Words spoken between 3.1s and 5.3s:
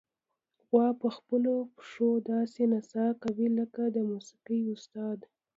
کوي لکه د موسیقۍ استاد.